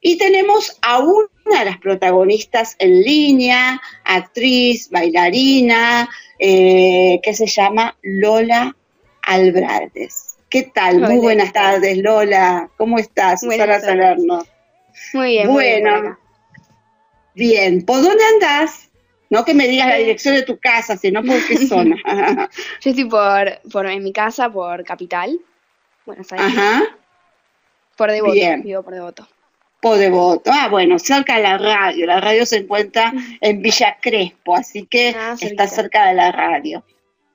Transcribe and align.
Y 0.00 0.16
tenemos 0.16 0.78
a 0.80 0.98
una 1.00 1.58
de 1.58 1.64
las 1.64 1.78
protagonistas 1.78 2.74
en 2.78 3.02
línea, 3.02 3.80
actriz, 4.04 4.88
bailarina, 4.90 6.08
eh, 6.38 7.20
que 7.22 7.34
se 7.34 7.46
llama 7.46 7.96
Lola 8.02 8.74
Albrades. 9.22 10.38
¿Qué 10.48 10.62
tal? 10.62 11.00
Muy 11.00 11.18
buenas 11.18 11.52
tardes, 11.52 11.98
Lola. 11.98 12.70
¿Cómo 12.76 12.98
estás? 12.98 13.40
Susana 13.40 13.78
Salerno. 13.80 14.44
Muy 15.12 15.28
bien. 15.28 15.48
Bueno, 15.48 16.18
bien. 17.34 17.84
¿Por 17.84 18.02
dónde 18.02 18.24
andás? 18.24 18.90
No 19.28 19.44
que 19.44 19.54
me 19.54 19.68
digas 19.68 19.88
la 19.88 19.96
dirección 19.96 20.34
de 20.34 20.42
tu 20.42 20.58
casa, 20.58 20.96
sino 20.96 21.22
por 21.22 21.46
qué 21.46 21.56
zona. 21.68 21.96
Yo 22.80 22.90
estoy 22.90 23.04
por, 23.04 23.60
por 23.70 23.86
en 23.86 24.02
mi 24.02 24.12
casa, 24.12 24.50
por 24.50 24.82
Capital, 24.82 25.38
Buenos 26.04 26.32
Aires. 26.32 26.48
Ajá. 26.48 26.82
Por 27.96 28.10
Devoto, 28.10 28.32
bien. 28.32 28.62
vivo 28.62 28.82
por 28.82 28.94
Devoto. 28.94 29.28
Por 29.80 29.96
Devoto. 29.96 30.50
Ah, 30.52 30.68
bueno, 30.68 30.98
cerca 30.98 31.36
de 31.36 31.42
la 31.42 31.56
radio. 31.56 32.06
La 32.06 32.20
radio 32.20 32.44
se 32.44 32.58
encuentra 32.58 33.12
en 33.40 33.62
Villa 33.62 33.96
Crespo, 34.00 34.54
así 34.54 34.86
que 34.86 35.14
ah, 35.16 35.36
está 35.40 35.66
cerca 35.66 36.08
de 36.08 36.14
la 36.14 36.30
radio. 36.30 36.84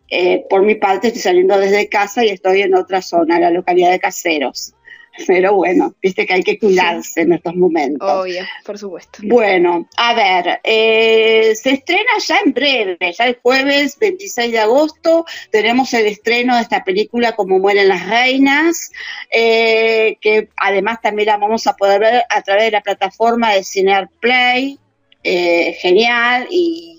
Eh, 0.10 0.46
por 0.48 0.62
mi 0.62 0.76
parte 0.76 1.08
estoy 1.08 1.24
saliendo 1.24 1.58
desde 1.58 1.90
casa 1.90 2.24
y 2.24 2.30
estoy 2.30 2.62
en 2.62 2.76
otra 2.76 3.02
zona, 3.02 3.40
la 3.40 3.50
localidad 3.50 3.90
de 3.90 4.00
Caseros. 4.00 4.75
Pero 5.28 5.56
bueno, 5.56 5.96
viste 6.02 6.26
que 6.26 6.34
hay 6.34 6.44
que 6.44 6.60
cuidarse 6.60 7.22
en 7.22 7.34
estos 7.34 7.56
momentos. 7.56 8.10
Obvio, 8.10 8.44
por 8.66 8.78
supuesto. 8.78 9.20
Bueno, 9.24 9.88
a 9.98 10.14
ver, 10.14 10.60
eh, 10.64 11.54
se 11.56 11.72
estrena 11.72 12.12
ya 12.26 12.40
en 12.44 12.54
breve, 12.54 13.14
ya 13.18 13.26
el 13.26 13.40
jueves 13.42 13.98
26 14.00 14.52
de 14.52 14.60
agosto 14.60 15.26
tenemos 15.52 15.94
el 15.94 16.08
estreno 16.08 16.56
de 16.56 16.62
esta 16.62 16.84
película 16.84 17.34
Como 17.34 17.60
mueren 17.60 17.88
las 17.88 18.08
reinas, 18.08 18.92
eh, 19.32 20.18
que 20.22 20.50
además 20.58 21.00
también 21.02 21.28
la 21.28 21.38
vamos 21.38 21.68
a 21.68 21.76
poder 21.76 22.00
ver 22.00 22.24
a 22.30 22.42
través 22.42 22.66
de 22.66 22.72
la 22.72 22.82
plataforma 22.82 23.54
de 23.54 23.64
Cinear 23.64 24.10
Play. 24.20 24.80
genial 25.24 26.48
y 26.52 26.95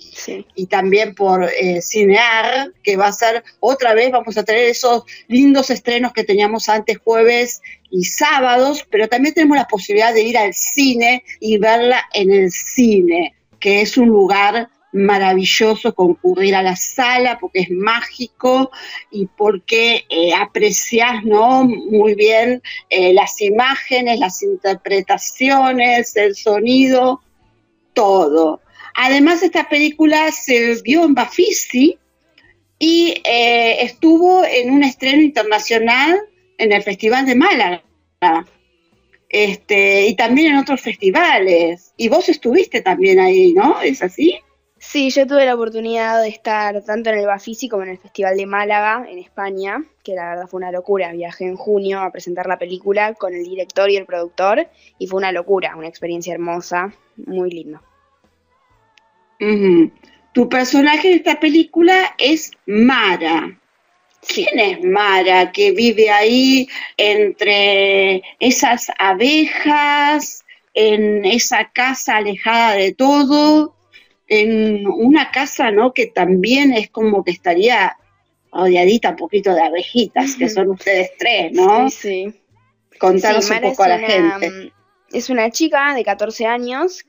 y 0.54 0.66
también 0.66 1.14
por 1.14 1.44
eh, 1.44 1.80
Cinear, 1.82 2.72
que 2.82 2.96
va 2.96 3.08
a 3.08 3.12
ser 3.12 3.44
otra 3.60 3.94
vez, 3.94 4.10
vamos 4.10 4.36
a 4.36 4.44
tener 4.44 4.64
esos 4.64 5.04
lindos 5.28 5.70
estrenos 5.70 6.12
que 6.12 6.24
teníamos 6.24 6.68
antes 6.68 6.98
jueves 6.98 7.62
y 7.90 8.04
sábados, 8.04 8.86
pero 8.90 9.08
también 9.08 9.34
tenemos 9.34 9.56
la 9.56 9.68
posibilidad 9.68 10.12
de 10.12 10.22
ir 10.22 10.38
al 10.38 10.54
cine 10.54 11.24
y 11.40 11.58
verla 11.58 12.02
en 12.12 12.30
el 12.30 12.50
cine, 12.50 13.34
que 13.60 13.82
es 13.82 13.96
un 13.96 14.08
lugar 14.08 14.68
maravilloso 14.92 15.94
concurrir 15.94 16.54
a 16.54 16.62
la 16.62 16.74
sala 16.74 17.38
porque 17.38 17.60
es 17.60 17.70
mágico 17.70 18.70
y 19.10 19.26
porque 19.26 20.06
eh, 20.08 20.32
aprecias 20.34 21.22
¿no? 21.24 21.64
muy 21.64 22.14
bien 22.14 22.62
eh, 22.88 23.12
las 23.12 23.40
imágenes, 23.42 24.18
las 24.18 24.42
interpretaciones, 24.42 26.16
el 26.16 26.34
sonido, 26.34 27.20
todo. 27.92 28.60
Además, 28.96 29.42
esta 29.42 29.68
película 29.68 30.32
se 30.32 30.80
vio 30.82 31.04
en 31.04 31.14
Bafisi 31.14 31.98
y 32.78 33.20
eh, 33.24 33.82
estuvo 33.82 34.42
en 34.44 34.72
un 34.72 34.82
estreno 34.84 35.22
internacional 35.22 36.18
en 36.58 36.72
el 36.72 36.82
Festival 36.82 37.26
de 37.26 37.34
Málaga. 37.34 37.82
Este, 39.28 40.06
y 40.06 40.14
también 40.14 40.52
en 40.52 40.58
otros 40.58 40.80
festivales. 40.80 41.92
Y 41.98 42.08
vos 42.08 42.28
estuviste 42.30 42.80
también 42.80 43.20
ahí, 43.20 43.52
¿no? 43.52 43.82
¿Es 43.82 44.02
así? 44.02 44.40
Sí, 44.78 45.10
yo 45.10 45.26
tuve 45.26 45.44
la 45.44 45.54
oportunidad 45.54 46.22
de 46.22 46.28
estar 46.28 46.82
tanto 46.84 47.10
en 47.10 47.18
el 47.18 47.26
Bafisi 47.26 47.68
como 47.68 47.82
en 47.82 47.90
el 47.90 47.98
Festival 47.98 48.36
de 48.36 48.46
Málaga, 48.46 49.06
en 49.10 49.18
España, 49.18 49.84
que 50.04 50.14
la 50.14 50.30
verdad 50.30 50.46
fue 50.46 50.58
una 50.58 50.72
locura. 50.72 51.12
Viajé 51.12 51.44
en 51.44 51.56
junio 51.56 52.00
a 52.00 52.12
presentar 52.12 52.46
la 52.46 52.58
película 52.58 53.12
con 53.14 53.34
el 53.34 53.44
director 53.44 53.90
y 53.90 53.96
el 53.96 54.06
productor 54.06 54.68
y 54.98 55.06
fue 55.06 55.18
una 55.18 55.32
locura, 55.32 55.76
una 55.76 55.88
experiencia 55.88 56.32
hermosa, 56.32 56.94
muy 57.16 57.50
lindo. 57.50 57.82
Tu 59.38 60.48
personaje 60.48 61.08
de 61.08 61.14
esta 61.16 61.40
película 61.40 62.14
es 62.18 62.50
Mara. 62.66 63.58
¿Quién 64.26 64.58
es 64.58 64.82
Mara 64.84 65.52
que 65.52 65.72
vive 65.72 66.10
ahí 66.10 66.68
entre 66.96 68.22
esas 68.40 68.90
abejas, 68.98 70.44
en 70.74 71.24
esa 71.24 71.70
casa 71.72 72.16
alejada 72.16 72.74
de 72.74 72.92
todo, 72.92 73.76
en 74.28 74.86
una 74.86 75.30
casa, 75.30 75.70
¿no? 75.70 75.92
Que 75.92 76.06
también 76.06 76.72
es 76.72 76.90
como 76.90 77.24
que 77.24 77.30
estaría 77.30 77.96
rodeadita 78.52 79.10
un 79.10 79.16
poquito 79.16 79.54
de 79.54 79.62
abejitas, 79.62 80.34
que 80.34 80.48
son 80.48 80.70
ustedes 80.70 81.12
tres, 81.18 81.52
¿no? 81.52 81.88
Sí, 81.90 81.96
sí. 81.96 82.40
Contanos 82.98 83.50
un 83.50 83.60
poco 83.60 83.82
a 83.84 83.88
la 83.88 83.98
gente. 83.98 84.72
Es 85.12 85.30
una 85.30 85.50
chica 85.50 85.94
de 85.94 86.04
14 86.04 86.46
años 86.46 87.06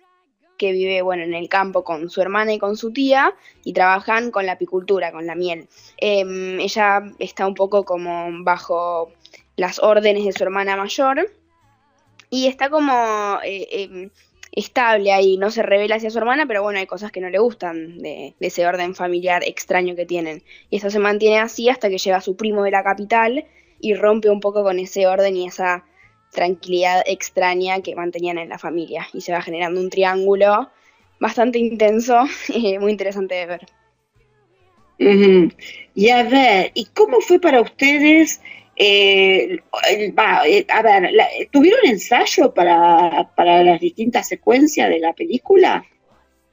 que 0.58 0.72
vive 0.72 1.02
bueno, 1.02 1.24
en 1.24 1.34
el 1.34 1.50
campo 1.50 1.84
con 1.84 2.10
su 2.10 2.22
hermana 2.22 2.54
y 2.54 2.60
con 2.60 2.76
su 2.78 2.92
tía 2.92 3.34
y 3.64 3.74
trabajan 3.74 4.32
con 4.32 4.46
la 4.46 4.54
apicultura, 4.54 5.12
con 5.12 5.26
la 5.26 5.36
miel. 5.36 5.68
Em, 5.98 6.60
ella 6.60 7.04
está 7.20 7.48
un 7.48 7.54
poco 7.54 7.86
como 7.86 8.44
bajo 8.44 9.12
las 9.56 9.80
órdenes 9.80 10.26
de 10.26 10.34
su 10.34 10.44
hermana 10.44 10.76
mayor 10.76 11.30
y 12.30 12.48
está 12.48 12.70
como 12.70 13.40
eh, 13.44 13.68
em, 13.72 14.10
estable 14.52 15.12
ahí, 15.12 15.38
no 15.38 15.52
se 15.52 15.64
revela 15.64 15.96
hacia 15.96 16.10
su 16.10 16.18
hermana, 16.18 16.46
pero 16.48 16.64
bueno, 16.64 16.80
hay 16.80 16.88
cosas 16.88 17.12
que 17.12 17.22
no 17.22 17.30
le 17.30 17.40
gustan 17.40 18.00
de, 18.00 18.34
de, 18.40 18.48
ese 18.48 18.66
orden 18.68 18.96
familiar 18.96 19.44
extraño 19.44 19.96
que 19.96 20.06
tienen. 20.06 20.44
Y 20.70 20.78
eso 20.78 20.90
se 20.90 21.00
mantiene 21.00 21.40
así 21.40 21.70
hasta 21.70 21.90
que 21.90 21.98
llega 21.98 22.22
su 22.22 22.36
primo 22.36 22.64
de 22.64 22.72
la 22.72 22.84
capital 22.84 23.46
y 23.80 23.94
rompe 23.94 24.30
un 24.30 24.40
poco 24.40 24.64
con 24.64 24.80
ese 24.80 25.08
orden 25.08 25.36
y 25.38 25.48
esa 25.48 25.86
tranquilidad 26.38 27.02
extraña 27.08 27.82
que 27.82 27.96
mantenían 27.96 28.38
en 28.38 28.50
la 28.50 28.60
familia 28.60 29.08
y 29.12 29.22
se 29.22 29.32
va 29.32 29.42
generando 29.42 29.82
un 29.82 29.90
triángulo 29.90 30.70
bastante 31.20 31.58
intenso 31.58 32.16
y 32.50 32.78
muy 32.78 32.92
interesante 32.92 33.34
de 33.34 33.46
ver. 33.48 33.66
Y 35.96 36.10
a 36.10 36.24
ver, 36.24 36.72
¿y 36.76 36.86
cómo 36.94 37.22
fue 37.22 37.40
para 37.40 37.60
ustedes? 37.60 38.40
Eh, 38.76 39.58
eh, 39.90 40.14
a 40.18 40.82
ver, 40.84 41.12
¿tuvieron 41.52 41.80
ensayo 41.86 42.54
para, 42.54 43.32
para 43.36 43.64
las 43.64 43.80
distintas 43.80 44.28
secuencias 44.28 44.90
de 44.90 45.00
la 45.00 45.14
película? 45.14 45.84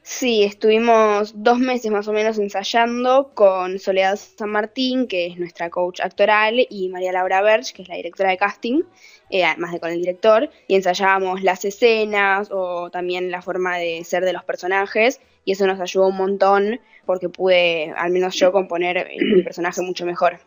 Sí, 0.07 0.43
estuvimos 0.43 1.33
dos 1.43 1.59
meses 1.59 1.91
más 1.91 2.07
o 2.09 2.13
menos 2.13 2.39
ensayando 2.39 3.31
con 3.33 3.79
Soledad 3.79 4.17
San 4.17 4.51
Martín, 4.51 5.09
que 5.09 5.29
es 5.29 5.39
nuestra 5.39 5.71
coach 5.71 6.01
actoral, 6.01 6.67
y 6.69 6.91
María 6.91 7.11
Laura 7.11 7.41
Berch, 7.41 7.73
que 7.73 7.81
es 7.83 7.89
la 7.89 7.97
directora 7.97 8.29
de 8.29 8.37
casting, 8.37 8.83
eh, 9.31 9.45
además 9.47 9.73
de 9.73 9.81
con 9.81 9.91
el 9.91 10.01
director, 10.01 10.51
y 10.69 10.75
ensayábamos 10.75 11.43
las 11.43 11.65
escenas 11.65 12.51
o 12.53 12.91
también 12.91 13.31
la 13.31 13.41
forma 13.41 13.79
de 13.79 14.05
ser 14.05 14.27
de 14.27 14.35
los 14.35 14.45
personajes, 14.45 15.23
y 15.47 15.53
eso 15.53 15.67
nos 15.67 15.81
ayudó 15.81 16.09
un 16.09 16.19
montón 16.19 16.81
porque 17.07 17.31
pude, 17.31 17.91
al 17.97 18.11
menos 18.11 18.35
yo, 18.37 18.53
componer 18.53 19.09
mi 19.19 19.43
personaje 19.43 19.81
mucho 19.81 20.05
mejor. 20.05 20.39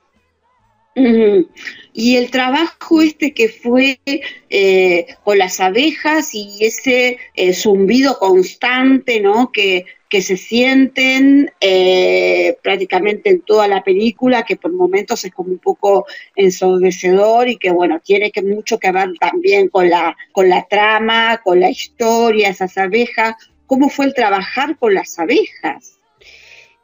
Y 1.94 2.16
el 2.16 2.31
trabajo 2.31 3.02
este 3.02 3.34
que 3.34 3.50
fue 3.50 4.00
eh, 4.50 5.08
con 5.24 5.38
las 5.38 5.59
abejas 5.59 6.34
y 6.34 6.58
ese 6.62 7.18
eh, 7.35 7.53
zumbido 7.53 8.18
constante, 8.19 9.19
¿no? 9.19 9.52
Que, 9.52 9.86
que 10.09 10.22
se 10.22 10.38
sienten 10.38 11.52
eh, 11.59 12.57
prácticamente 12.63 13.30
en 13.30 13.41
toda 13.41 13.68
la 13.68 13.84
película, 13.84 14.44
que 14.44 14.56
por 14.56 14.72
momentos 14.72 15.25
es 15.25 15.31
como 15.31 15.52
un 15.52 15.59
poco 15.59 16.06
ensordecedor 16.36 17.50
y 17.50 17.57
que 17.57 17.72
bueno, 17.72 18.00
tiene 18.00 18.31
que 18.31 18.41
mucho 18.41 18.80
que 18.80 18.91
ver 18.91 19.09
también 19.19 19.69
con 19.69 19.90
la, 19.90 20.16
con 20.31 20.50
la 20.50 20.66
trama, 20.68 21.41
con 21.44 21.59
la 21.59 21.69
historia, 21.69 22.50
esas 22.50 22.78
abejas. 22.78 23.36
¿Cómo 23.66 23.90
fue 23.90 24.06
el 24.06 24.13
trabajar 24.13 24.78
con 24.78 24.94
las 24.94 25.19
abejas? 25.19 25.97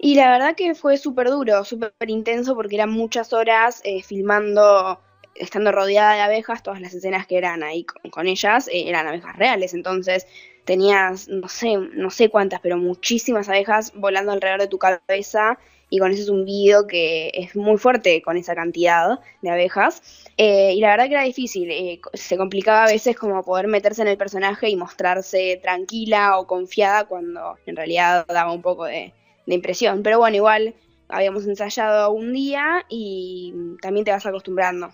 Y 0.05 0.15
la 0.15 0.29
verdad 0.29 0.53
que 0.53 0.75
fue 0.75 0.97
súper 0.97 1.29
duro, 1.29 1.63
súper 1.63 1.93
intenso 2.07 2.55
porque 2.55 2.75
eran 2.75 2.91
muchas 2.91 3.31
horas 3.31 3.79
eh, 3.85 4.03
filmando, 4.03 4.99
estando 5.33 5.71
rodeada 5.71 6.15
de 6.15 6.19
abejas, 6.19 6.61
todas 6.61 6.81
las 6.81 6.93
escenas 6.93 7.25
que 7.25 7.37
eran 7.37 7.63
ahí 7.63 7.85
con, 7.85 8.27
ellas 8.27 8.67
eh, 8.67 8.89
eran 8.89 9.07
abejas 9.07 9.33
reales, 9.37 9.73
entonces 9.73 10.27
tenías, 10.65 11.29
no 11.29 11.47
sé, 11.47 11.77
no 11.77 12.09
sé 12.09 12.27
cuántas, 12.27 12.59
pero 12.59 12.75
muchísimas 12.75 13.47
abejas 13.47 13.93
volando 13.95 14.33
alrededor 14.33 14.59
de 14.59 14.67
tu 14.67 14.77
cabeza 14.77 15.57
y 15.89 15.99
con 15.99 16.11
ese 16.11 16.25
zumbido 16.25 16.85
que 16.85 17.31
es 17.33 17.55
muy 17.55 17.77
fuerte 17.77 18.21
con 18.23 18.35
esa 18.35 18.55
cantidad 18.55 19.21
de 19.41 19.49
abejas. 19.49 20.25
Eh, 20.35 20.73
y 20.73 20.81
la 20.81 20.89
verdad 20.89 21.05
que 21.05 21.13
era 21.13 21.23
difícil, 21.23 22.01
se 22.13 22.35
complicaba 22.35 22.83
a 22.83 22.87
veces 22.87 23.15
como 23.15 23.41
poder 23.41 23.67
meterse 23.67 24.01
en 24.01 24.09
el 24.09 24.17
personaje 24.17 24.67
y 24.67 24.75
mostrarse 24.75 25.61
tranquila 25.63 26.39
o 26.39 26.45
confiada 26.45 27.05
cuando 27.05 27.57
en 27.65 27.77
realidad 27.77 28.25
daba 28.27 28.51
un 28.51 28.61
poco 28.61 28.83
de, 28.83 29.13
de 29.45 29.55
impresión. 29.55 30.03
Pero 30.03 30.19
bueno, 30.19 30.35
igual 30.35 30.73
habíamos 31.09 31.45
ensayado 31.45 32.11
un 32.11 32.33
día 32.33 32.85
y 32.89 33.53
también 33.81 34.05
te 34.05 34.11
vas 34.11 34.25
acostumbrando. 34.25 34.91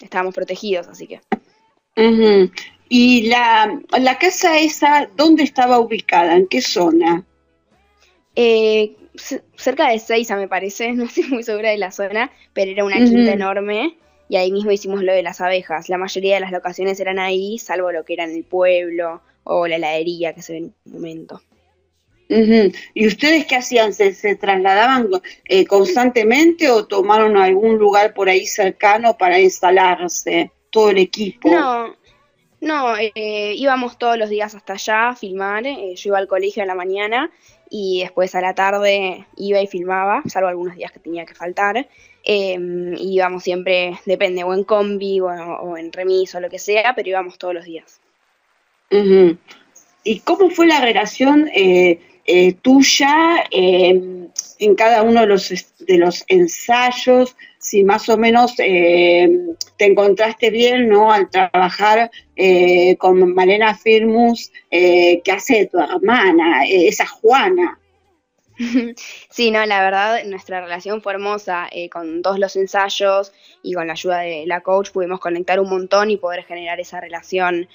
Estábamos 0.00 0.34
protegidos, 0.34 0.88
así 0.88 1.06
que. 1.06 1.20
¿Y 2.88 3.28
la, 3.28 3.80
la, 3.98 4.18
casa 4.18 4.58
esa, 4.58 5.08
dónde 5.16 5.42
estaba 5.42 5.80
ubicada? 5.80 6.36
¿En 6.36 6.46
qué 6.46 6.60
zona? 6.60 7.24
Eh, 8.36 8.94
cerca 9.56 9.88
de 9.90 9.98
Seiza, 9.98 10.36
me 10.36 10.48
parece, 10.48 10.92
no 10.94 11.04
estoy 11.04 11.24
muy 11.24 11.42
segura 11.42 11.70
de 11.70 11.78
la 11.78 11.90
zona, 11.90 12.30
pero 12.52 12.70
era 12.70 12.84
una 12.84 12.96
quinta 12.96 13.32
enorme 13.32 13.96
y 14.28 14.36
ahí 14.36 14.52
mismo 14.52 14.70
hicimos 14.70 15.02
lo 15.02 15.12
de 15.12 15.22
las 15.22 15.40
abejas. 15.40 15.88
La 15.88 15.98
mayoría 15.98 16.34
de 16.34 16.40
las 16.40 16.52
locaciones 16.52 17.00
eran 17.00 17.18
ahí, 17.18 17.58
salvo 17.58 17.92
lo 17.92 18.04
que 18.04 18.14
era 18.14 18.24
en 18.24 18.34
el 18.34 18.44
pueblo 18.44 19.22
o 19.44 19.66
la 19.66 19.76
heladería 19.76 20.34
que 20.34 20.42
se 20.42 20.52
ve 20.52 20.58
en 20.58 20.74
un 20.84 20.92
momento. 20.92 21.40
¿Y 22.28 23.06
ustedes 23.06 23.46
qué 23.46 23.56
hacían? 23.56 23.92
¿Se, 23.92 24.36
trasladaban 24.36 25.08
eh, 25.44 25.66
constantemente 25.66 26.68
o 26.68 26.86
tomaron 26.86 27.36
algún 27.36 27.78
lugar 27.78 28.14
por 28.14 28.28
ahí 28.28 28.46
cercano 28.46 29.16
para 29.16 29.38
instalarse 29.38 30.50
todo 30.70 30.90
el 30.90 30.98
equipo? 30.98 31.50
No, 31.50 31.96
no, 32.60 32.96
eh, 32.96 33.54
íbamos 33.54 33.98
todos 33.98 34.18
los 34.18 34.28
días 34.28 34.54
hasta 34.54 34.72
allá 34.72 35.08
a 35.10 35.16
filmar. 35.16 35.66
Eh, 35.66 35.94
yo 35.94 36.10
iba 36.10 36.18
al 36.18 36.26
colegio 36.26 36.62
en 36.62 36.68
la 36.68 36.74
mañana 36.74 37.30
y 37.70 38.00
después 38.00 38.34
a 38.34 38.40
la 38.40 38.54
tarde 38.54 39.26
iba 39.36 39.60
y 39.60 39.66
filmaba, 39.66 40.22
salvo 40.26 40.48
algunos 40.48 40.76
días 40.76 40.92
que 40.92 41.00
tenía 41.00 41.26
que 41.26 41.34
faltar. 41.34 41.88
Em, 42.24 42.94
íbamos 42.98 43.44
siempre, 43.44 44.00
depende, 44.04 44.42
o 44.42 44.52
en 44.52 44.64
combi 44.64 45.20
o, 45.20 45.76
en 45.76 45.92
remis 45.92 46.34
o 46.34 46.40
lo 46.40 46.50
que 46.50 46.58
sea, 46.58 46.94
pero 46.96 47.08
íbamos 47.08 47.38
todos 47.38 47.54
los 47.54 47.64
días. 47.64 48.00
¿Y 50.02 50.20
cómo 50.20 50.50
fue 50.50 50.66
la 50.66 50.80
relación 50.80 51.48
eh, 51.54 52.00
eh, 52.26 52.54
tuya 52.54 53.44
em, 53.50 54.28
en 54.58 54.74
cada 54.74 55.02
uno 55.02 55.20
de 55.20 55.26
los, 55.26 55.48
de 55.80 55.98
los 55.98 56.24
ensayos? 56.28 57.36
Si 57.58 57.82
más 57.84 58.08
o 58.08 58.16
menos 58.16 58.54
em, 58.58 59.54
te 59.76 59.86
encontraste 59.86 60.50
bien, 60.50 60.88
¿no? 60.88 61.12
Al 61.12 61.28
trabajar 61.30 62.10
eh, 62.36 62.96
con 62.96 63.34
Malena 63.34 63.74
Firmus, 63.74 64.52
que 64.70 65.32
hace 65.32 65.66
tu 65.66 65.78
hermana, 65.78 66.64
esa 66.66 67.06
Juana. 67.06 67.78
Sí, 69.30 69.50
no, 69.50 69.64
la 69.66 69.82
verdad, 69.82 70.24
nuestra 70.24 70.60
relación 70.60 71.02
fue 71.02 71.12
hermosa. 71.14 71.68
Eh, 71.70 71.88
con 71.88 72.22
todos 72.22 72.38
los 72.38 72.56
ensayos 72.56 73.32
y 73.62 73.74
con 73.74 73.86
la 73.86 73.92
ayuda 73.92 74.20
de 74.20 74.44
la 74.46 74.60
coach 74.60 74.90
pudimos 74.90 75.20
conectar 75.20 75.60
un 75.60 75.68
montón 75.68 76.10
y 76.10 76.16
poder 76.16 76.44
generar 76.44 76.80
esa 76.80 77.00
relación, 77.00 77.68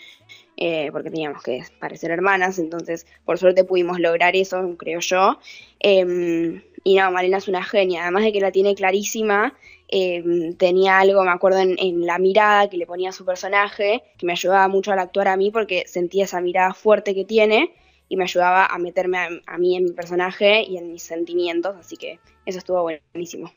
eh, 0.58 0.90
porque 0.92 1.10
teníamos 1.10 1.44
que 1.44 1.64
parecer 1.80 2.12
hermanas, 2.12 2.60
entonces 2.60 3.06
por 3.26 3.38
suerte 3.38 3.64
pudimos 3.64 4.00
lograr 4.00 4.36
eso, 4.36 4.76
creo 4.78 5.00
yo. 5.00 5.40
Em, 5.80 6.62
y 6.84 6.96
no, 6.96 7.12
Marina 7.12 7.38
es 7.38 7.48
una 7.48 7.64
genia, 7.64 8.04
además 8.04 8.24
de 8.24 8.34
que 8.34 8.42
la 8.42 8.52
tiene 8.52 8.76
clarísima, 8.76 9.54
em, 9.88 10.54
tenía 10.56 11.00
algo, 11.00 11.24
me 11.24 11.32
acuerdo, 11.32 11.60
en, 11.60 11.76
en, 11.80 12.06
la 12.06 12.18
mirada 12.18 12.70
que 12.70 12.78
le 12.78 12.86
ponía 12.86 13.10
a 13.10 13.14
su 13.14 13.26
personaje, 13.26 14.04
que 14.18 14.26
me 14.26 14.34
ayudaba 14.34 14.68
mucho 14.68 14.92
al 14.92 15.00
actuar 15.00 15.28
a 15.28 15.38
mí 15.38 15.52
porque 15.52 15.84
sentía 15.88 16.26
esa 16.26 16.42
mirada 16.42 16.74
fuerte 16.74 17.14
que 17.14 17.26
tiene 17.26 17.74
y 18.12 18.18
me 18.18 18.26
ayudaba 18.26 18.66
a 18.66 18.78
meterme 18.78 19.42
a, 19.48 19.58
mí 19.58 19.78
en 19.78 19.86
mi 19.86 19.94
personaje 19.94 20.64
y 20.64 20.76
en 20.76 20.92
mis 20.92 21.02
sentimientos, 21.02 21.78
así 21.78 21.96
que 21.96 22.20
eso 22.46 22.58
estuvo 22.58 22.82
buenísimo. 22.82 23.54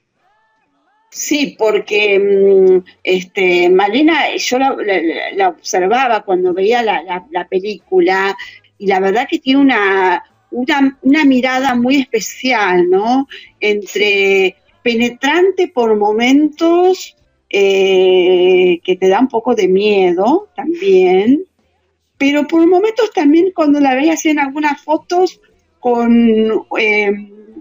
Sí, 1.15 1.55
porque 1.57 2.19
mm, 2.19 2.85
este, 3.05 3.71
Malena, 3.71 4.35
yo 4.37 4.59
la, 4.59 5.49
observaba 5.49 6.25
cuando 6.25 6.53
veía 6.53 6.83
la, 6.83 7.47
película 7.49 8.37
y 8.79 8.89
la 8.89 8.99
verdad 8.99 9.29
que 9.31 9.39
tiene 9.39 9.61
una, 9.61 10.25
una, 10.51 11.25
mirada 11.25 11.77
muy 11.77 12.01
especial, 12.01 12.91
¿no? 12.91 13.29
Entre 13.61 14.57
penetrante 14.83 15.69
por 15.69 15.97
momentos 15.97 17.17
eh, 17.49 18.81
que 18.83 18.97
te 18.97 19.07
da 19.07 19.21
un 19.21 19.29
poco 19.29 19.55
de 19.55 19.69
miedo 19.69 20.49
también, 20.57 21.45
pero 22.19 22.49
por 22.49 22.67
momentos 22.67 23.13
también 23.13 23.53
cuando 23.55 23.79
la 23.79 23.95
veía 23.95 24.15
así 24.15 24.31
en 24.31 24.41
algunas 24.41 24.83
fotos 24.83 25.41
con 25.79 26.67
eh, 26.77 27.13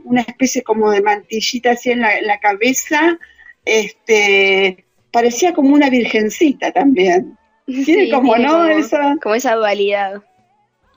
una 0.05 0.21
especie 0.21 0.63
como 0.63 0.89
de 0.89 1.03
mantillita 1.03 1.71
así 1.71 1.91
en 1.91 2.01
la, 2.01 2.39
cabeza, 2.41 3.19
este, 3.65 4.85
parecía 5.11 5.53
como 5.53 5.73
una 5.73 5.89
virgencita 5.89 6.71
también. 6.71 7.37
Tiene 7.65 8.09
como, 8.09 8.35
¿no? 8.37 8.67
esa, 8.67 9.15
como 9.21 9.35
esa 9.35 9.55
dualidad. 9.55 10.21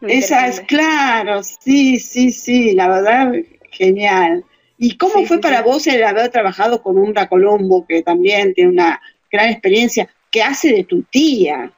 Esa 0.03 0.47
es, 0.47 0.61
claro, 0.61 1.43
sí, 1.43 1.99
sí, 1.99 2.31
sí, 2.31 2.75
la 2.75 2.89
verdad, 2.89 3.33
genial. 3.71 4.45
¿Y 4.79 4.97
cómo 4.99 5.25
fue 5.25 5.41
para 5.41 5.63
vos 5.63 5.87
el 5.87 6.05
haber 6.05 6.31
trabajado 6.31 6.83
con 6.83 6.99
Umbra 6.99 7.29
Colombo, 7.29 7.87
que 7.87 8.03
también 8.03 8.53
tiene 8.53 8.71
una 8.71 9.01
gran 9.33 9.49
experiencia, 9.49 10.09
que 10.31 10.43
hace 10.43 10.73
de 10.73 10.85
tu 10.85 11.03
tía? 11.03 11.73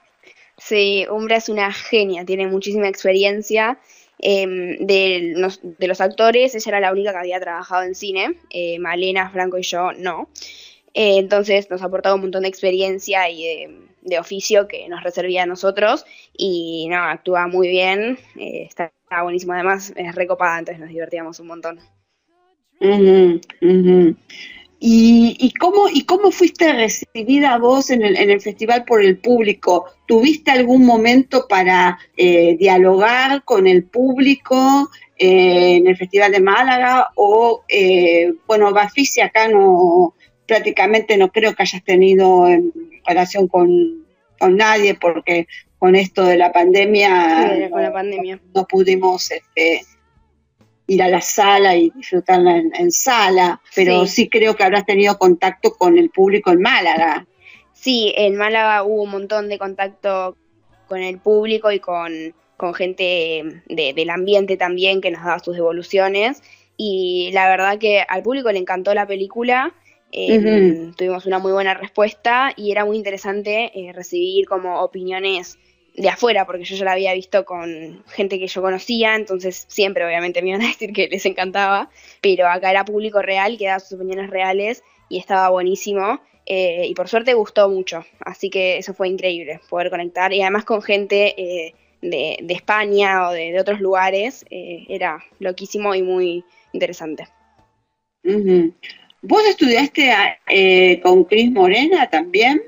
Sí, 0.56 1.06
Umbra 1.08 1.36
es 1.36 1.48
una 1.48 1.72
genia, 1.72 2.24
tiene 2.24 2.48
muchísima 2.48 2.88
experiencia. 2.88 3.78
Em, 4.18 4.78
de, 4.84 5.34
los, 5.36 6.00
actores, 6.00 6.56
ella 6.56 6.70
era 6.70 6.80
la 6.80 6.92
única 6.92 7.12
que 7.12 7.18
había 7.18 7.38
trabajado 7.38 7.84
en 7.84 7.94
cine, 7.94 8.34
eh, 8.50 8.80
Malena, 8.80 9.30
Franco 9.30 9.58
y 9.58 9.62
yo 9.62 9.92
no. 9.92 10.28
Eh, 10.94 11.18
entonces 11.18 11.70
nos 11.70 11.82
ha 11.82 11.86
aportado 11.86 12.14
un 12.14 12.22
montón 12.22 12.42
de 12.42 12.48
experiencia 12.48 13.28
y 13.30 13.66
de, 14.02 14.18
oficio 14.18 14.66
que 14.68 14.88
nos 14.88 15.02
reservía 15.02 15.42
a 15.42 15.46
nosotros 15.46 16.06
y 16.32 16.88
no, 16.88 16.96
actúa 16.96 17.46
muy 17.46 17.68
bien, 17.68 18.18
eh, 18.36 18.64
está, 18.66 18.90
buenísimo, 19.22 19.52
además 19.52 19.92
es 19.96 20.14
recopada, 20.14 20.58
entonces 20.58 20.80
nos 20.80 20.88
divertíamos 20.88 21.38
un 21.40 21.46
montón. 21.46 21.80
¿Y, 24.80 25.52
cómo, 25.58 25.88
¿Y 25.92 26.04
cómo 26.04 26.30
fuiste 26.30 26.72
recibida 26.72 27.58
vos 27.58 27.90
en 27.90 28.02
el, 28.02 28.16
en 28.16 28.30
el 28.30 28.40
festival 28.40 28.84
por 28.84 29.02
el 29.02 29.18
público? 29.18 29.86
¿Tuviste 30.06 30.52
algún 30.52 30.86
momento 30.86 31.46
para 31.48 31.98
eh, 32.16 32.56
dialogar 32.56 33.42
con 33.44 33.66
el 33.66 33.84
público 33.84 34.88
en 35.16 35.86
el 35.88 35.96
Festival 35.96 36.30
de 36.30 36.40
Málaga? 36.40 37.08
O, 37.16 37.64
eh, 37.68 38.32
bueno, 38.46 38.72
Bafisi 38.72 39.20
acá 39.20 39.48
no, 39.48 40.14
prácticamente 40.48 41.16
no 41.16 41.30
creo 41.30 41.54
que 41.54 41.62
hayas 41.62 41.84
tenido 41.84 42.48
relación 43.06 43.46
con, 43.46 44.04
nadie 44.40 44.94
porque 44.94 45.46
con 45.78 45.94
esto 45.94 46.24
de 46.24 46.36
la 46.36 46.50
pandemia, 46.50 47.68
con 47.70 47.82
la 47.82 47.92
pandemia. 47.92 48.40
no 48.54 48.66
pudimos 48.66 49.30
este, 49.30 49.82
ir 50.88 51.02
a 51.02 51.08
la 51.08 51.20
sala 51.20 51.76
y 51.76 51.90
disfrutarla 51.90 52.56
en, 52.56 52.90
sala, 52.90 53.60
pero 53.76 54.06
sí. 54.06 54.28
creo 54.28 54.56
que 54.56 54.64
habrás 54.64 54.86
tenido 54.86 55.18
contacto 55.18 55.76
con 55.76 55.98
el 55.98 56.10
público 56.10 56.50
en 56.50 56.62
Málaga. 56.62 57.26
Sí, 57.74 58.12
en 58.16 58.36
Málaga 58.36 58.82
hubo 58.82 59.02
un 59.02 59.10
montón 59.10 59.48
de 59.48 59.58
contacto 59.58 60.36
con 60.88 61.00
el 61.00 61.18
público 61.18 61.70
y 61.70 61.78
con, 61.78 62.34
gente 62.74 63.62
del 63.68 64.10
ambiente 64.10 64.56
también 64.56 65.00
que 65.00 65.12
nos 65.12 65.22
daba 65.22 65.38
sus 65.38 65.54
devoluciones. 65.54 66.42
Y 66.76 67.30
la 67.32 67.48
verdad 67.48 67.78
que 67.78 68.04
al 68.08 68.22
público 68.22 68.50
le 68.50 68.58
encantó 68.58 68.94
la 68.94 69.06
película. 69.06 69.74
Eh, 70.10 70.92
tuvimos 70.96 71.26
una 71.26 71.38
muy 71.38 71.52
buena 71.52 71.74
respuesta 71.74 72.52
y 72.56 72.72
era 72.72 72.84
muy 72.84 72.96
interesante 72.96 73.70
eh, 73.74 73.92
recibir 73.92 74.46
como 74.46 74.80
opiniones 74.80 75.58
de 75.94 76.08
afuera, 76.08 76.46
porque 76.46 76.64
yo 76.64 76.76
ya 76.76 76.84
la 76.84 76.92
había 76.92 77.12
visto 77.12 77.44
con 77.44 78.04
gente 78.06 78.38
que 78.38 78.46
yo 78.46 78.62
conocía, 78.62 79.16
entonces 79.16 79.66
siempre 79.68 80.06
obviamente 80.06 80.40
me 80.42 80.50
iban 80.50 80.62
a 80.62 80.68
decir 80.68 80.92
que 80.92 81.08
les 81.08 81.26
encantaba, 81.26 81.90
pero 82.20 82.46
acá 82.46 82.70
era 82.70 82.84
público 82.84 83.20
real, 83.20 83.58
que 83.58 83.66
daba 83.66 83.80
sus 83.80 83.94
opiniones 83.94 84.30
reales 84.30 84.82
y 85.08 85.18
estaba 85.18 85.48
buenísimo. 85.50 86.20
Eh, 86.46 86.86
y 86.86 86.94
por 86.94 87.08
suerte 87.08 87.34
gustó 87.34 87.68
mucho, 87.68 88.06
así 88.20 88.48
que 88.48 88.78
eso 88.78 88.94
fue 88.94 89.08
increíble, 89.08 89.60
poder 89.68 89.90
conectar 89.90 90.32
y 90.32 90.40
además 90.40 90.64
con 90.64 90.80
gente 90.80 91.34
eh, 91.36 91.74
de, 92.00 92.38
España 92.48 93.28
o 93.28 93.32
de, 93.32 93.60
otros 93.60 93.80
lugares, 93.80 94.46
era 94.48 95.22
loquísimo 95.40 95.94
y 95.94 96.00
muy 96.00 96.44
interesante. 96.72 97.28
¿Vos 99.22 99.42
estudiaste 99.46 101.00
con 101.02 101.24
Cris 101.24 101.50
Morena 101.50 102.08
también? 102.08 102.62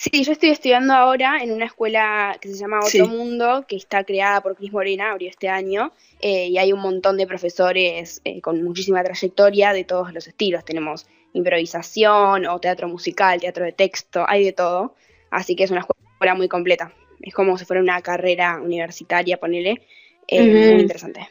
Sí, 0.00 0.24
yo 0.24 0.32
estoy 0.32 0.48
estudiando 0.48 0.94
ahora 0.94 1.42
en 1.42 1.52
una 1.52 1.66
escuela 1.66 2.38
que 2.40 2.48
se 2.48 2.54
llama 2.54 2.80
Otro 2.80 3.06
Mundo, 3.06 3.66
que 3.68 3.76
está 3.76 4.02
creada 4.02 4.40
por 4.40 4.56
Cris 4.56 4.72
Morena, 4.72 5.10
abrió 5.10 5.28
este 5.28 5.50
año, 5.50 5.92
eh, 6.22 6.46
y 6.46 6.56
hay 6.56 6.72
un 6.72 6.80
montón 6.80 7.18
de 7.18 7.26
profesores 7.26 8.22
eh, 8.24 8.40
con 8.40 8.64
muchísima 8.64 9.04
trayectoria 9.04 9.74
de 9.74 9.84
todos 9.84 10.14
los 10.14 10.26
estilos. 10.26 10.64
Tenemos 10.64 11.06
improvisación 11.34 12.46
o 12.46 12.58
teatro 12.60 12.88
musical, 12.88 13.42
teatro 13.42 13.66
de 13.66 13.72
texto, 13.72 14.24
hay 14.26 14.42
de 14.42 14.52
todo. 14.52 14.94
Así 15.30 15.54
que 15.54 15.64
es 15.64 15.70
una 15.70 15.80
escuela 15.80 16.34
muy 16.34 16.48
completa. 16.48 16.94
Es 17.20 17.34
como 17.34 17.58
si 17.58 17.66
fuera 17.66 17.82
una 17.82 18.00
carrera 18.00 18.58
universitaria, 18.58 19.36
ponele. 19.36 19.82
Eh, 20.26 20.72
muy 20.72 20.80
interesante. 20.80 21.28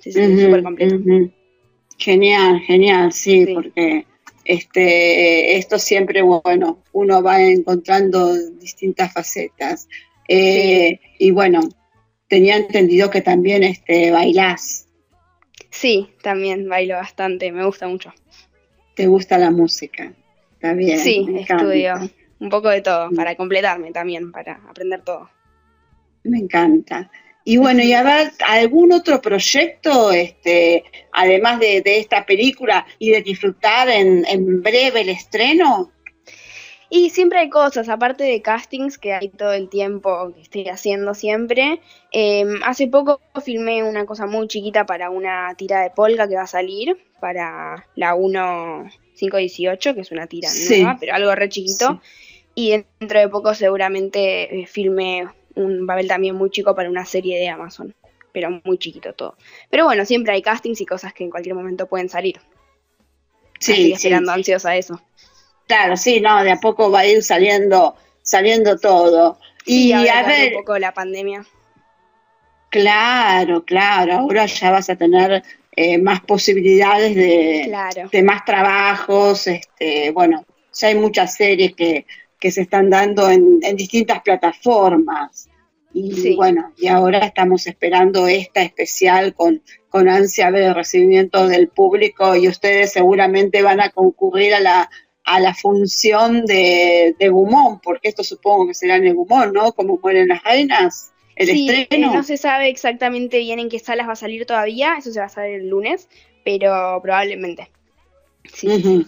Sí, 0.00 0.10
sí, 0.10 0.42
súper 0.42 0.64
completo. 0.64 0.96
Genial, 1.98 2.60
genial, 2.60 3.12
sí, 3.12 3.46
porque 3.54 4.06
este, 4.44 5.56
esto 5.56 5.78
siempre, 5.78 6.22
bueno, 6.22 6.82
uno 6.92 7.22
va 7.22 7.42
encontrando 7.42 8.34
distintas 8.58 9.12
facetas. 9.12 9.88
Eh, 10.28 11.00
y 11.18 11.30
bueno, 11.30 11.60
tenía 12.28 12.56
entendido 12.56 13.10
que 13.10 13.20
también 13.22 13.62
este, 13.62 14.10
bailás. 14.10 14.88
Sí, 15.70 16.10
también 16.22 16.68
bailo 16.68 16.96
bastante, 16.96 17.50
me 17.52 17.64
gusta 17.64 17.88
mucho. 17.88 18.12
¿Te 18.94 19.06
gusta 19.06 19.38
la 19.38 19.50
música? 19.50 20.12
También. 20.60 20.98
Sí, 20.98 21.26
estudio 21.38 21.94
un 22.40 22.50
poco 22.50 22.68
de 22.68 22.82
todo, 22.82 23.10
para 23.10 23.34
completarme 23.36 23.90
también, 23.90 24.30
para 24.30 24.60
aprender 24.68 25.02
todo. 25.02 25.30
Me 26.24 26.38
encanta. 26.38 27.10
Y 27.46 27.58
bueno, 27.58 27.82
¿y 27.82 27.92
habrá 27.92 28.32
algún 28.46 28.92
otro 28.92 29.20
proyecto, 29.20 30.10
este, 30.12 30.84
además 31.12 31.60
de, 31.60 31.82
esta 31.84 32.24
película, 32.24 32.86
y 32.98 33.10
de 33.10 33.20
disfrutar 33.20 33.90
en, 33.90 34.62
breve 34.62 35.02
el 35.02 35.10
estreno? 35.10 35.92
Y 36.88 37.10
siempre 37.10 37.40
hay 37.40 37.50
cosas, 37.50 37.90
aparte 37.90 38.24
de 38.24 38.40
castings 38.40 38.96
que 38.96 39.12
hay 39.12 39.28
todo 39.28 39.52
el 39.52 39.68
tiempo 39.68 40.32
que 40.34 40.40
estoy 40.40 40.68
haciendo 40.68 41.12
siempre. 41.12 41.80
Em, 42.12 42.62
hace 42.62 42.86
poco 42.86 43.20
filmé 43.44 43.82
una 43.82 44.06
cosa 44.06 44.26
muy 44.26 44.48
chiquita 44.48 44.86
para 44.86 45.10
una 45.10 45.54
tira 45.56 45.82
de 45.82 45.90
polka 45.90 46.28
que 46.28 46.36
va 46.36 46.42
a 46.42 46.46
salir 46.46 46.96
para 47.20 47.86
la 47.94 48.14
1518, 48.14 49.94
que 49.94 50.00
es 50.00 50.12
una 50.12 50.26
tira 50.28 50.48
nueva, 50.68 50.96
pero 50.98 51.14
algo 51.14 51.34
re 51.34 51.48
chiquito. 51.50 52.00
Y 52.54 52.70
dentro 52.70 53.18
de 53.18 53.28
poco 53.28 53.54
seguramente 53.54 54.60
eh, 54.60 54.66
filme 54.66 55.26
un 55.54 55.86
papel 55.86 56.08
también 56.08 56.34
muy 56.34 56.50
chico 56.50 56.74
para 56.74 56.90
una 56.90 57.04
serie 57.04 57.38
de 57.38 57.48
Amazon, 57.48 57.94
pero 58.32 58.60
muy 58.64 58.78
chiquito 58.78 59.12
todo. 59.12 59.36
Pero 59.70 59.84
bueno, 59.84 60.04
siempre 60.04 60.32
hay 60.32 60.42
castings 60.42 60.80
y 60.80 60.86
cosas 60.86 61.12
que 61.12 61.24
en 61.24 61.30
cualquier 61.30 61.54
momento 61.54 61.86
pueden 61.86 62.08
salir. 62.08 62.40
Sí, 63.60 63.72
Estoy 63.72 63.92
esperando 63.92 64.32
ansiosa 64.32 64.76
eso. 64.76 65.00
Claro, 65.66 65.96
sí, 65.96 66.20
no, 66.20 66.42
de 66.42 66.52
a 66.52 66.56
poco 66.56 66.90
va 66.90 67.00
a 67.00 67.06
ir 67.06 67.22
saliendo, 67.22 67.96
saliendo 68.22 68.78
todo. 68.78 69.38
y 69.64 69.92
a 69.92 70.22
ver, 70.22 70.54
un 70.54 70.60
poco 70.60 70.78
la 70.78 70.92
pandemia. 70.92 71.46
Claro, 72.74 73.64
claro, 73.64 74.14
ahora 74.14 74.46
ya 74.46 74.72
vas 74.72 74.90
a 74.90 74.96
tener 74.96 75.44
eh, 75.76 75.98
más 75.98 76.20
posibilidades 76.22 77.14
de, 77.14 77.72
de, 78.10 78.22
más 78.24 78.44
trabajos, 78.44 79.46
este, 79.46 80.10
bueno, 80.10 80.44
ya 80.72 80.88
hay 80.88 80.96
muchas 80.96 81.36
series 81.36 81.74
que, 81.74 82.04
que 82.44 82.50
se 82.50 82.60
están 82.60 82.90
dando 82.90 83.30
en, 83.30 83.60
en 83.62 83.74
distintas 83.74 84.20
plataformas. 84.20 85.48
Y 85.94 86.36
bueno, 86.36 86.74
y 86.76 86.88
ahora 86.88 87.20
estamos 87.20 87.66
esperando 87.66 88.28
esta 88.28 88.60
especial 88.60 89.32
con, 89.34 89.62
con 89.88 90.10
ansia 90.10 90.50
de 90.50 90.74
recibimiento 90.74 91.48
del 91.48 91.68
público 91.68 92.36
y 92.36 92.46
ustedes 92.48 92.92
seguramente 92.92 93.62
van 93.62 93.80
a 93.80 93.88
concurrir 93.88 94.52
a 94.52 94.60
la, 94.60 94.90
a 95.24 95.40
la 95.40 95.54
función 95.54 96.44
de, 96.44 97.16
de 97.18 97.28
Gumón, 97.30 97.80
porque 97.82 98.08
esto 98.08 98.22
supongo 98.22 98.66
que 98.66 98.74
será 98.74 98.96
en 98.96 99.06
el 99.06 99.14
Gumón, 99.14 99.54
¿no? 99.54 99.72
Como 99.72 99.98
mueren 100.02 100.28
las 100.28 100.44
reinas. 100.44 101.14
El 101.36 101.46
sí, 101.46 101.70
estreno. 101.70 102.12
no 102.12 102.22
se 102.24 102.36
sabe 102.36 102.68
exactamente 102.68 103.38
bien 103.38 103.58
en 103.58 103.70
qué 103.70 103.78
salas 103.78 104.06
va 104.06 104.12
a 104.12 104.16
salir 104.16 104.44
todavía, 104.44 104.96
eso 104.98 105.10
se 105.10 105.18
va 105.18 105.26
a 105.26 105.30
saber 105.30 105.62
el 105.62 105.70
lunes, 105.70 106.10
pero 106.44 107.00
probablemente. 107.02 107.70
Sí. 108.52 109.06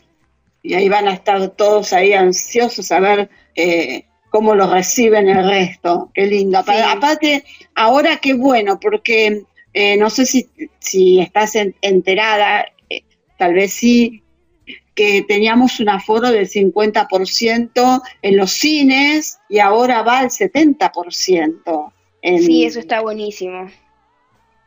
Y 0.67 0.75
ahí 0.75 0.89
van 0.89 1.07
a 1.07 1.13
estar 1.13 1.51
todos 1.51 1.93
ahí 1.93 2.13
ansiosos 2.13 2.91
a 2.91 2.99
ver 2.99 3.31
eh, 3.55 4.07
cómo 4.31 4.57
lo 4.57 4.69
reciben 4.69 5.29
el 5.29 5.49
resto. 5.49 6.11
Qué 6.13 6.27
lindo. 6.27 6.59
Aparte, 6.59 7.45
ahora 7.77 8.17
qué 8.17 8.35
bueno, 8.35 8.81
porque 8.81 9.45
eh, 9.73 9.97
no 9.97 10.11
sé 10.11 10.27
si, 10.27 10.49
si 10.81 11.21
estás 11.21 11.55
enterada, 11.81 12.67
eh, 12.91 13.05
tal 13.39 13.55
vez 13.55 13.75
sí, 13.75 14.25
que 14.97 15.23
teníamos 15.23 15.79
un 15.79 15.89
aforo 15.89 16.33
del 16.33 16.49
50% 16.49 18.03
en 18.23 18.37
los 18.37 18.51
cines 18.51 19.39
y 19.49 19.61
ahora 19.61 20.03
va 20.03 20.19
al 20.19 20.31
70%. 20.31 21.93
En, 22.23 22.43
sí, 22.43 22.65
eso 22.65 22.81
está 22.81 23.03
buenísimo. 23.03 23.71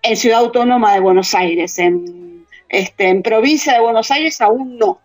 En 0.01 0.15
Ciudad 0.15 0.39
Autónoma 0.39 0.93
de 0.93 1.01
Buenos 1.01 1.35
Aires, 1.35 1.77
en, 1.77 2.45
este, 2.69 3.09
en 3.09 3.21
provincia 3.21 3.73
de 3.73 3.81
Buenos 3.81 4.11
Aires 4.11 4.39
aún 4.39 4.77
no. 4.77 5.01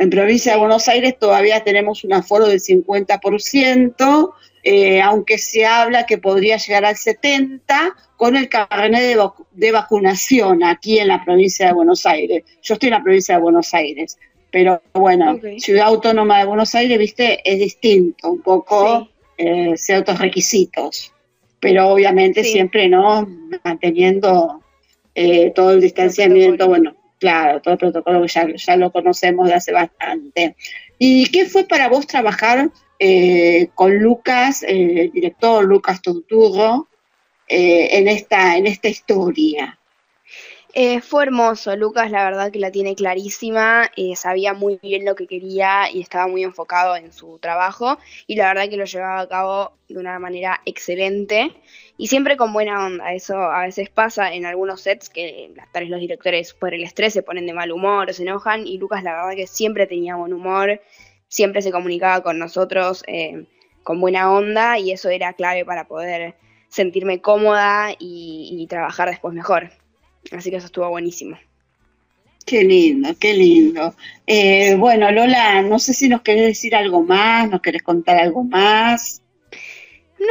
En 0.00 0.08
provincia 0.08 0.52
de 0.52 0.58
Buenos 0.58 0.88
Aires 0.88 1.18
todavía 1.18 1.62
tenemos 1.62 2.04
un 2.04 2.14
aforo 2.14 2.46
del 2.46 2.58
50%, 2.58 4.32
eh, 4.62 5.02
aunque 5.02 5.36
se 5.36 5.66
habla 5.66 6.06
que 6.06 6.16
podría 6.16 6.56
llegar 6.56 6.86
al 6.86 6.96
70% 6.96 7.60
con 8.16 8.34
el 8.34 8.48
carnet 8.48 9.02
de, 9.02 9.28
de, 9.52 9.72
vacunación 9.72 10.64
aquí 10.64 10.98
en 10.98 11.08
la 11.08 11.22
provincia 11.22 11.66
de 11.66 11.74
Buenos 11.74 12.06
Aires. 12.06 12.44
Yo 12.62 12.74
estoy 12.74 12.86
en 12.86 12.94
la 12.94 13.02
provincia 13.02 13.34
de 13.34 13.42
Buenos 13.42 13.74
Aires. 13.74 14.18
Pero 14.50 14.80
bueno, 14.94 15.38
Ciudad 15.58 15.88
Autónoma 15.88 16.38
de 16.38 16.46
Buenos 16.46 16.74
Aires, 16.74 16.98
viste, 16.98 17.38
es 17.44 17.58
distinto 17.58 18.30
un 18.30 18.40
poco 18.40 19.06
eh, 19.36 19.74
ciertos 19.76 20.18
requisitos, 20.18 21.12
pero 21.60 21.88
obviamente 21.88 22.42
siempre, 22.42 22.88
¿no? 22.88 23.28
Manteniendo 23.62 24.62
eh, 25.14 25.52
todo 25.54 25.72
el 25.72 25.82
distanciamiento, 25.82 26.68
bueno, 26.68 26.96
claro, 27.20 27.60
todo 27.62 27.74
el 27.74 27.78
protocolo 27.78 28.26
ya, 28.26 28.48
ya 28.56 28.76
lo 28.76 28.90
conocemos 28.90 29.46
de 29.46 29.54
hace 29.54 29.72
bastante. 29.72 30.56
¿Y 30.98 31.30
qué 31.30 31.46
fue 31.46 31.64
para 31.64 31.88
vos 31.88 32.06
trabajar 32.06 32.70
eh, 32.98 33.68
con 33.74 33.98
Lucas, 33.98 34.64
el 34.66 35.12
director 35.12 35.64
Lucas 35.64 36.02
Torturro, 36.02 36.88
en, 37.46 38.08
esta, 38.08 38.56
en 38.56 38.66
esta 38.66 38.88
historia? 38.88 39.79
Eh, 40.72 41.00
fue 41.00 41.24
hermoso, 41.24 41.74
Lucas 41.74 42.12
la 42.12 42.24
verdad 42.24 42.52
que 42.52 42.60
la 42.60 42.70
tiene 42.70 42.94
clarísima, 42.94 43.90
eh, 43.96 44.14
sabía 44.14 44.54
muy 44.54 44.78
bien 44.80 45.04
lo 45.04 45.16
que 45.16 45.26
quería 45.26 45.90
y 45.90 46.00
estaba 46.00 46.28
muy 46.28 46.44
enfocado 46.44 46.94
en 46.94 47.12
su 47.12 47.40
trabajo 47.40 47.98
y 48.28 48.36
la 48.36 48.46
verdad 48.48 48.68
que 48.68 48.76
lo 48.76 48.84
llevaba 48.84 49.20
a 49.20 49.28
cabo 49.28 49.72
de 49.88 49.98
una 49.98 50.20
manera 50.20 50.60
excelente 50.66 51.52
y 51.96 52.06
siempre 52.06 52.36
con 52.36 52.52
buena 52.52 52.86
onda. 52.86 53.12
Eso 53.12 53.36
a 53.36 53.62
veces 53.62 53.90
pasa 53.90 54.32
en 54.32 54.46
algunos 54.46 54.80
sets 54.82 55.08
que 55.10 55.52
tal 55.72 55.82
vez 55.82 55.90
los 55.90 56.00
directores 56.00 56.54
por 56.54 56.72
el 56.72 56.84
estrés 56.84 57.14
se 57.14 57.24
ponen 57.24 57.46
de 57.46 57.52
mal 57.52 57.72
humor 57.72 58.08
o 58.08 58.12
se 58.12 58.22
enojan 58.22 58.64
y 58.64 58.78
Lucas 58.78 59.02
la 59.02 59.16
verdad 59.16 59.34
que 59.36 59.48
siempre 59.48 59.88
tenía 59.88 60.14
buen 60.14 60.32
humor, 60.32 60.80
siempre 61.26 61.62
se 61.62 61.72
comunicaba 61.72 62.22
con 62.22 62.38
nosotros 62.38 63.02
eh, 63.08 63.44
con 63.82 64.00
buena 64.00 64.30
onda 64.32 64.78
y 64.78 64.92
eso 64.92 65.08
era 65.08 65.32
clave 65.32 65.64
para 65.64 65.88
poder 65.88 66.36
sentirme 66.68 67.20
cómoda 67.20 67.88
y 67.98 68.66
trabajar 68.68 69.08
después 69.10 69.34
mejor. 69.34 69.79
Así 70.32 70.50
que 70.50 70.56
eso 70.56 70.66
estuvo 70.66 70.88
buenísimo. 70.88 71.36
Qué 72.46 72.64
lindo, 72.64 73.10
qué 73.18 73.34
lindo. 73.34 73.94
Eh, 74.26 74.74
bueno, 74.76 75.10
Lola, 75.12 75.62
no 75.62 75.78
sé 75.78 75.92
si 75.92 76.08
nos 76.08 76.22
querés 76.22 76.46
decir 76.46 76.74
algo 76.74 77.02
más, 77.02 77.48
nos 77.48 77.60
querés 77.60 77.82
contar 77.82 78.18
algo 78.18 78.42
más. 78.44 79.22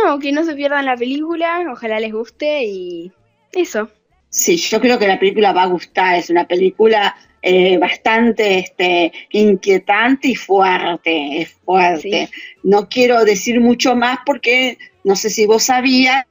No, 0.04 0.20
que 0.20 0.32
no 0.32 0.44
se 0.44 0.56
pierdan 0.56 0.86
la 0.86 0.98
película, 0.98 1.64
ojalá 1.72 2.00
les 2.00 2.12
guste 2.12 2.64
y 2.66 3.12
eso. 3.54 3.90
Sí, 4.30 4.58
yo 4.58 4.80
creo 4.80 5.00
que 5.00 5.08
la 5.08 5.20
película 5.20 5.54
va 5.54 5.64
a 5.64 5.68
gustar, 5.68 6.16
es 6.16 6.30
una 6.30 6.48
película 6.48 7.16
eh, 7.42 7.78
bastante 7.78 8.60
este, 8.60 9.12
inquietante 9.32 10.28
y 10.28 10.36
fuerte, 10.36 11.42
es 11.42 11.54
fuerte. 11.54 12.30
No 12.64 12.90
quiero 12.90 13.24
decir 13.24 13.60
mucho 13.60 13.96
más 13.96 14.20
porque 14.26 14.78
no 15.04 15.16
sé 15.16 15.30
si 15.30 15.46
vos 15.46 15.64
sabías 15.64 16.26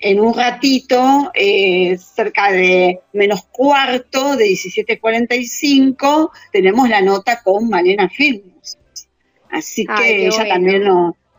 en 0.00 0.18
un 0.18 0.34
ratito, 0.34 1.30
eh, 1.34 1.98
cerca 1.98 2.50
de 2.50 3.00
menos 3.12 3.42
cuarto, 3.52 4.36
de 4.36 4.46
17.45, 4.46 6.30
tenemos 6.50 6.88
la 6.88 7.02
nota 7.02 7.42
con 7.42 7.68
Malena 7.68 8.08
Films. 8.08 8.78
Así 9.50 9.84
que 9.84 10.26
ella 10.26 10.48
también 10.48 10.84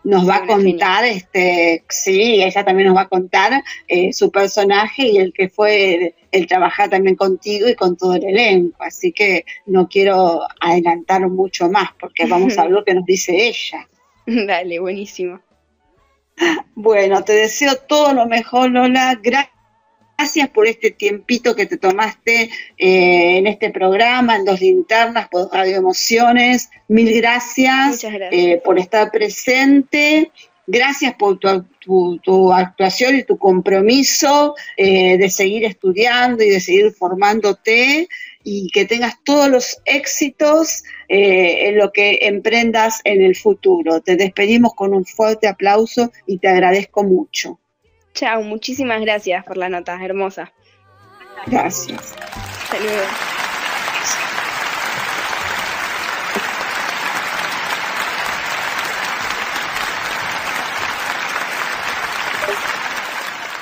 nos 0.03 0.29
va 0.29 0.37
a 0.37 0.45
contar, 0.45 1.05
este, 1.05 1.83
sí, 1.89 2.43
ella 2.43 2.63
también 2.63 2.89
nos 2.89 2.97
va 2.97 3.01
a 3.01 3.07
contar 3.07 3.63
eh, 3.87 4.13
su 4.13 4.31
personaje 4.31 5.07
y 5.07 5.17
el 5.17 5.33
que 5.33 5.49
fue 5.49 6.15
el, 6.31 6.47
trabajar 6.47 6.89
también 6.89 7.15
contigo 7.15 7.67
y 7.67 7.75
con 7.75 7.95
todo 7.97 8.15
el 8.15 8.25
elenco. 8.25 8.83
Así 8.83 9.11
que 9.11 9.45
no 9.65 9.87
quiero 9.87 10.41
adelantar 10.59 11.27
mucho 11.29 11.69
más 11.69 11.89
porque 11.99 12.25
vamos 12.25 12.57
a 12.57 12.63
ver 12.65 12.71
lo 12.71 12.83
que 12.83 12.93
nos 12.93 13.05
dice 13.05 13.47
ella. 13.47 13.87
Dale, 14.25 14.79
buenísimo. 14.79 15.39
Bueno, 16.75 17.23
te 17.23 17.33
deseo 17.33 17.75
todo 17.75 18.13
lo 18.13 18.25
mejor, 18.25 18.71
Lola. 18.71 19.19
Gracias 19.21 20.49
por 20.53 20.67
este 20.67 20.91
tiempito 20.91 21.55
que 21.55 21.65
te 21.65 21.77
tomaste 21.77 22.49
eh, 22.77 23.37
en 23.37 23.47
este 23.47 23.71
programa, 23.71 24.35
en 24.35 24.45
Dos 24.45 24.61
Linternas, 24.61 25.27
por 25.29 25.51
Radio 25.51 25.77
Emociones. 25.77 26.69
Mil 26.87 27.13
gracias, 27.15 28.03
eh, 28.03 28.61
por 28.63 28.79
estar 28.79 29.11
presente. 29.11 30.31
Gracias 30.67 31.15
por 31.15 31.39
tu, 31.39 32.53
actuación 32.53 33.17
y 33.17 33.23
tu 33.23 33.37
compromiso 33.37 34.55
eh, 34.77 35.17
de 35.17 35.29
seguir 35.29 35.65
estudiando 35.65 36.43
y 36.43 36.49
de 36.49 36.59
seguir 36.59 36.91
formándote 36.91 38.07
y 38.43 38.69
que 38.71 38.85
tengas 38.85 39.15
todos 39.23 39.49
los 39.49 39.81
éxitos 39.85 40.83
eh, 41.09 41.67
en 41.67 41.77
lo 41.77 41.91
que 41.91 42.19
emprendas 42.21 43.01
en 43.03 43.21
el 43.21 43.35
futuro. 43.35 44.01
Te 44.01 44.15
despedimos 44.15 44.73
con 44.73 44.93
un 44.93 45.05
fuerte 45.05 45.47
aplauso 45.47 46.11
y 46.25 46.37
te 46.37 46.47
agradezco 46.47 47.03
mucho. 47.03 47.59
Chao, 48.13 48.41
muchísimas 48.41 49.01
gracias 49.01 49.43
por 49.45 49.57
la 49.57 49.69
nota, 49.69 49.97
hermosa. 50.03 50.51
Gracias. 51.47 52.15
Hasta 52.71 53.40